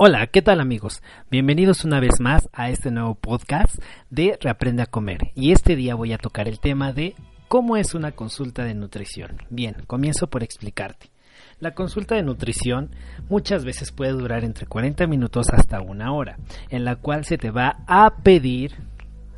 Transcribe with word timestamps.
Hola, 0.00 0.28
¿qué 0.28 0.42
tal 0.42 0.60
amigos? 0.60 1.02
Bienvenidos 1.28 1.84
una 1.84 1.98
vez 1.98 2.20
más 2.20 2.48
a 2.52 2.70
este 2.70 2.92
nuevo 2.92 3.16
podcast 3.16 3.82
de 4.10 4.38
Reaprende 4.40 4.84
a 4.84 4.86
Comer. 4.86 5.32
Y 5.34 5.50
este 5.50 5.74
día 5.74 5.96
voy 5.96 6.12
a 6.12 6.18
tocar 6.18 6.46
el 6.46 6.60
tema 6.60 6.92
de 6.92 7.16
cómo 7.48 7.76
es 7.76 7.94
una 7.94 8.12
consulta 8.12 8.62
de 8.62 8.74
nutrición. 8.74 9.38
Bien, 9.50 9.74
comienzo 9.88 10.28
por 10.28 10.44
explicarte. 10.44 11.10
La 11.58 11.74
consulta 11.74 12.14
de 12.14 12.22
nutrición 12.22 12.90
muchas 13.28 13.64
veces 13.64 13.90
puede 13.90 14.12
durar 14.12 14.44
entre 14.44 14.66
40 14.66 15.08
minutos 15.08 15.48
hasta 15.50 15.80
una 15.80 16.12
hora, 16.12 16.38
en 16.70 16.84
la 16.84 16.94
cual 16.94 17.24
se 17.24 17.36
te 17.36 17.50
va 17.50 17.80
a 17.88 18.18
pedir 18.22 18.76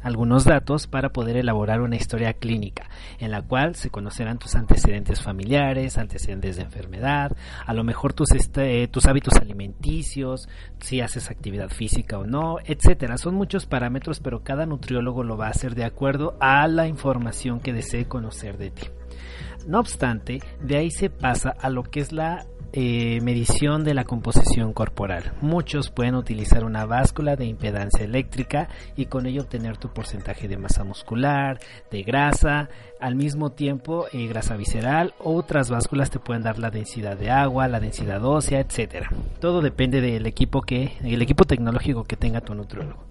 algunos 0.02 0.44
datos 0.44 0.86
para 0.86 1.10
poder 1.10 1.36
elaborar 1.36 1.80
una 1.80 1.96
historia 1.96 2.34
clínica, 2.34 2.88
en 3.18 3.30
la 3.30 3.42
cual 3.42 3.74
se 3.74 3.90
conocerán 3.90 4.38
tus 4.38 4.54
antecedentes 4.54 5.22
familiares, 5.22 5.98
antecedentes 5.98 6.56
de 6.56 6.62
enfermedad, 6.62 7.36
a 7.66 7.74
lo 7.74 7.84
mejor 7.84 8.12
tus, 8.12 8.32
este, 8.32 8.86
tus 8.88 9.06
hábitos 9.06 9.34
alimenticios, 9.36 10.48
si 10.80 11.00
haces 11.00 11.30
actividad 11.30 11.70
física 11.70 12.18
o 12.18 12.26
no, 12.26 12.56
etcétera. 12.64 13.18
Son 13.18 13.34
muchos 13.34 13.66
parámetros, 13.66 14.20
pero 14.20 14.42
cada 14.42 14.66
nutriólogo 14.66 15.24
lo 15.24 15.36
va 15.36 15.48
a 15.48 15.50
hacer 15.50 15.74
de 15.74 15.84
acuerdo 15.84 16.36
a 16.40 16.66
la 16.68 16.86
información 16.86 17.60
que 17.60 17.72
desee 17.72 18.06
conocer 18.06 18.58
de 18.58 18.70
ti. 18.70 18.86
No 19.66 19.80
obstante, 19.80 20.40
de 20.62 20.76
ahí 20.76 20.90
se 20.90 21.10
pasa 21.10 21.50
a 21.50 21.68
lo 21.68 21.82
que 21.82 22.00
es 22.00 22.12
la 22.12 22.46
eh, 22.72 23.20
medición 23.22 23.82
de 23.82 23.94
la 23.94 24.04
composición 24.04 24.72
corporal. 24.72 25.32
Muchos 25.40 25.90
pueden 25.90 26.14
utilizar 26.14 26.64
una 26.64 26.86
báscula 26.86 27.34
de 27.34 27.46
impedancia 27.46 28.04
eléctrica 28.04 28.68
y 28.96 29.06
con 29.06 29.26
ello 29.26 29.42
obtener 29.42 29.76
tu 29.76 29.88
porcentaje 29.88 30.46
de 30.46 30.56
masa 30.56 30.84
muscular, 30.84 31.58
de 31.90 32.02
grasa, 32.02 32.68
al 33.00 33.16
mismo 33.16 33.50
tiempo 33.50 34.06
eh, 34.12 34.26
grasa 34.28 34.56
visceral. 34.56 35.14
Otras 35.18 35.68
básculas 35.68 36.10
te 36.10 36.20
pueden 36.20 36.42
dar 36.42 36.58
la 36.58 36.70
densidad 36.70 37.16
de 37.16 37.30
agua, 37.30 37.66
la 37.66 37.80
densidad 37.80 38.24
ósea, 38.24 38.60
etcétera. 38.60 39.10
Todo 39.40 39.62
depende 39.62 40.00
del 40.00 40.26
equipo 40.26 40.62
que, 40.62 40.92
el 41.02 41.22
equipo 41.22 41.44
tecnológico 41.44 42.04
que 42.04 42.16
tenga 42.16 42.40
tu 42.40 42.54
nutriólogo. 42.54 43.04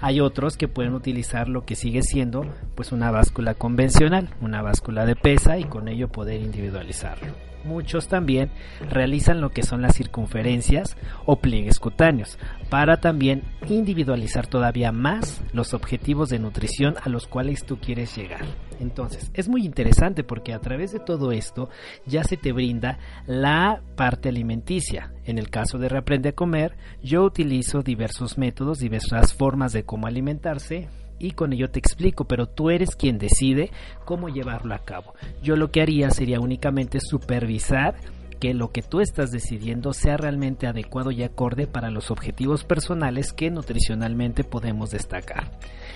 Hay 0.00 0.20
otros 0.20 0.56
que 0.56 0.68
pueden 0.68 0.94
utilizar 0.94 1.48
lo 1.48 1.64
que 1.64 1.76
sigue 1.76 2.02
siendo 2.02 2.46
pues 2.74 2.92
una 2.92 3.10
báscula 3.10 3.54
convencional, 3.54 4.30
una 4.40 4.62
báscula 4.62 5.04
de 5.04 5.16
pesa 5.16 5.58
y 5.58 5.64
con 5.64 5.86
ello 5.88 6.08
poder 6.08 6.40
individualizarlo 6.40 7.51
muchos 7.64 8.08
también 8.08 8.50
realizan 8.90 9.40
lo 9.40 9.50
que 9.50 9.62
son 9.62 9.82
las 9.82 9.96
circunferencias 9.96 10.96
o 11.24 11.36
pliegues 11.36 11.78
cutáneos 11.78 12.38
para 12.70 13.00
también 13.00 13.42
individualizar 13.68 14.46
todavía 14.46 14.92
más 14.92 15.42
los 15.52 15.74
objetivos 15.74 16.28
de 16.28 16.38
nutrición 16.38 16.96
a 17.02 17.08
los 17.08 17.26
cuales 17.26 17.64
tú 17.64 17.78
quieres 17.78 18.16
llegar. 18.16 18.44
Entonces, 18.80 19.30
es 19.34 19.48
muy 19.48 19.64
interesante 19.64 20.24
porque 20.24 20.52
a 20.52 20.60
través 20.60 20.92
de 20.92 20.98
todo 20.98 21.32
esto 21.32 21.68
ya 22.06 22.24
se 22.24 22.36
te 22.36 22.52
brinda 22.52 22.98
la 23.26 23.82
parte 23.96 24.28
alimenticia. 24.28 25.12
En 25.24 25.38
el 25.38 25.50
caso 25.50 25.78
de 25.78 25.88
Reaprende 25.88 26.30
a 26.30 26.34
Comer, 26.34 26.76
yo 27.02 27.22
utilizo 27.22 27.82
diversos 27.82 28.38
métodos, 28.38 28.78
diversas 28.78 29.34
formas 29.34 29.72
de 29.72 29.84
cómo 29.84 30.06
alimentarse, 30.06 30.88
y 31.22 31.30
con 31.32 31.52
ello 31.52 31.70
te 31.70 31.78
explico, 31.78 32.24
pero 32.24 32.46
tú 32.46 32.70
eres 32.70 32.96
quien 32.96 33.18
decide 33.18 33.70
cómo 34.04 34.28
llevarlo 34.28 34.74
a 34.74 34.80
cabo. 34.80 35.14
Yo 35.42 35.56
lo 35.56 35.70
que 35.70 35.80
haría 35.80 36.10
sería 36.10 36.40
únicamente 36.40 36.98
supervisar 37.00 37.94
que 38.42 38.54
lo 38.54 38.72
que 38.72 38.82
tú 38.82 39.00
estás 39.00 39.30
decidiendo 39.30 39.92
sea 39.92 40.16
realmente 40.16 40.66
adecuado 40.66 41.12
y 41.12 41.22
acorde 41.22 41.68
para 41.68 41.92
los 41.92 42.10
objetivos 42.10 42.64
personales 42.64 43.32
que 43.32 43.52
nutricionalmente 43.52 44.42
podemos 44.42 44.90
destacar. 44.90 45.52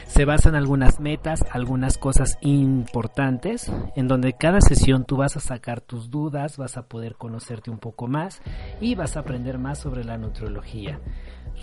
Se 0.06 0.24
basan 0.24 0.54
algunas 0.54 1.00
metas, 1.00 1.40
algunas 1.50 1.98
cosas 1.98 2.38
importantes, 2.42 3.72
en 3.96 4.06
donde 4.06 4.34
cada 4.34 4.60
sesión 4.60 5.06
tú 5.06 5.16
vas 5.16 5.36
a 5.36 5.40
sacar 5.40 5.80
tus 5.80 6.08
dudas, 6.08 6.56
vas 6.56 6.76
a 6.76 6.86
poder 6.86 7.16
conocerte 7.16 7.72
un 7.72 7.78
poco 7.78 8.06
más 8.06 8.40
y 8.80 8.94
vas 8.94 9.16
a 9.16 9.20
aprender 9.20 9.58
más 9.58 9.80
sobre 9.80 10.04
la 10.04 10.16
nutriología. 10.16 11.00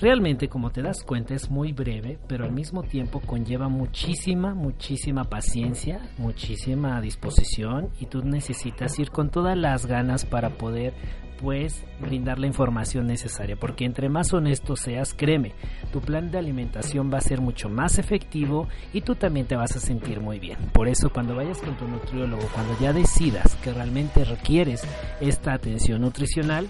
Realmente, 0.01 0.49
como 0.49 0.71
te 0.71 0.81
das 0.81 1.03
cuenta, 1.03 1.35
es 1.35 1.49
muy 1.51 1.71
breve, 1.71 2.17
pero 2.27 2.45
al 2.45 2.51
mismo 2.51 2.83
tiempo 2.83 3.21
conlleva 3.21 3.69
muchísima, 3.69 4.53
muchísima 4.53 5.25
paciencia, 5.25 6.01
muchísima 6.17 6.99
disposición 6.99 7.89
y 7.99 8.07
tú 8.07 8.23
necesitas 8.23 8.97
ir 8.97 9.11
con 9.11 9.29
todas 9.29 9.55
las 9.55 9.85
ganas 9.85 10.25
para 10.25 10.57
poder 10.57 10.72
pues 11.43 11.83
brindar 11.99 12.39
la 12.39 12.47
información 12.47 13.05
necesaria, 13.05 13.57
porque 13.57 13.83
entre 13.83 14.07
más 14.07 14.33
honesto 14.33 14.77
seas, 14.77 15.13
créeme, 15.13 15.53
tu 15.91 15.99
plan 15.99 16.31
de 16.31 16.37
alimentación 16.37 17.11
va 17.13 17.17
a 17.17 17.21
ser 17.21 17.41
mucho 17.41 17.67
más 17.67 17.99
efectivo 17.99 18.69
y 18.93 19.01
tú 19.01 19.15
también 19.15 19.45
te 19.45 19.57
vas 19.57 19.75
a 19.75 19.81
sentir 19.81 20.21
muy 20.21 20.39
bien. 20.39 20.57
Por 20.71 20.87
eso 20.87 21.09
cuando 21.11 21.35
vayas 21.35 21.59
con 21.59 21.75
tu 21.75 21.85
nutriólogo, 21.85 22.47
cuando 22.53 22.79
ya 22.79 22.93
decidas 22.93 23.55
que 23.55 23.73
realmente 23.73 24.23
requieres 24.23 24.83
esta 25.19 25.53
atención 25.53 26.01
nutricional, 26.01 26.69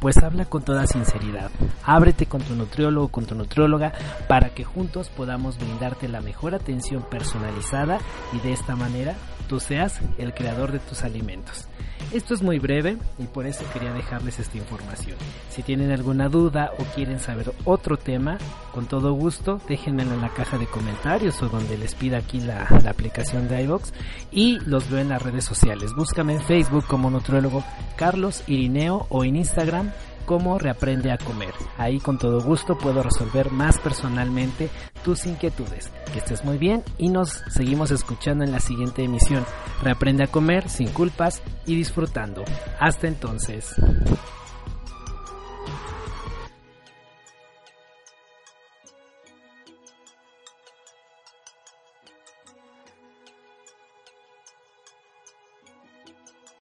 pues 0.00 0.18
habla 0.18 0.44
con 0.44 0.62
toda 0.62 0.86
sinceridad. 0.86 1.50
Ábrete 1.84 2.26
con 2.26 2.42
tu 2.42 2.54
nutriólogo, 2.54 3.08
con 3.08 3.24
tu 3.24 3.34
nutrióloga, 3.34 3.92
para 4.28 4.50
que 4.50 4.64
juntos 4.64 5.08
podamos 5.08 5.58
brindarte 5.58 6.08
la 6.08 6.20
mejor 6.20 6.54
atención 6.54 7.04
personalizada 7.08 7.98
y 8.32 8.40
de 8.40 8.52
esta 8.52 8.76
manera 8.76 9.14
tú 9.48 9.60
seas 9.60 10.00
el 10.18 10.34
creador 10.34 10.72
de 10.72 10.78
tus 10.78 11.04
alimentos. 11.04 11.68
Esto 12.12 12.34
es 12.34 12.42
muy 12.42 12.58
breve 12.58 12.96
y 13.20 13.24
por 13.24 13.46
eso 13.46 13.64
quería 13.72 13.92
dejarles 13.92 14.40
esta 14.40 14.58
información. 14.58 15.16
Si 15.48 15.62
tienen 15.62 15.92
alguna 15.92 16.28
duda 16.28 16.72
o 16.76 16.82
quieren 16.94 17.20
saber 17.20 17.52
otro 17.64 17.96
tema, 17.98 18.36
con 18.72 18.86
todo 18.86 19.12
gusto 19.12 19.60
déjenmelo 19.68 20.14
en 20.14 20.20
la 20.20 20.30
caja 20.30 20.58
de 20.58 20.66
comentarios 20.66 21.40
o 21.40 21.48
donde 21.48 21.78
les 21.78 21.94
pida 21.94 22.18
aquí 22.18 22.40
la, 22.40 22.64
aplicación 22.88 23.46
de 23.46 23.62
iVox 23.62 23.92
y 24.32 24.58
los 24.58 24.90
veo 24.90 24.98
en 24.98 25.10
las 25.10 25.22
redes 25.22 25.44
sociales. 25.44 25.94
Búscame 25.94 26.34
en 26.34 26.42
Facebook 26.42 26.84
como 26.86 27.10
nutriólogo 27.10 27.62
Carlos 27.96 28.42
Irineo 28.48 29.06
o 29.08 29.24
en 29.24 29.36
Instagram 29.36 29.92
como 30.26 30.58
Reaprende 30.58 31.10
a 31.12 31.18
Comer. 31.18 31.54
Ahí 31.76 31.98
con 31.98 32.18
todo 32.18 32.40
gusto 32.40 32.76
puedo 32.76 33.02
resolver 33.02 33.50
más 33.50 33.78
personalmente 33.78 34.68
tus 35.04 35.26
inquietudes. 35.26 35.90
Que 36.12 36.18
estés 36.18 36.44
muy 36.44 36.58
bien 36.58 36.82
y 36.98 37.08
nos 37.08 37.42
seguimos 37.50 37.90
escuchando 37.90 38.44
en 38.44 38.52
la 38.52 38.60
siguiente 38.60 39.04
emisión. 39.04 39.44
Reaprende 39.82 40.24
a 40.24 40.28
comer 40.28 40.68
sin 40.68 40.88
culpas 40.88 41.42
y 41.66 41.76
disfrutando. 41.76 42.44
Hasta 42.78 43.08
entonces. 43.08 43.74